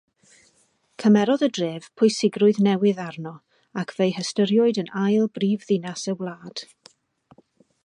[1.03, 3.35] Cymerodd y dref pwysigrwydd newydd arno
[3.83, 6.67] ac fe'i hystyriwyd yn ail brifddinas y wlad.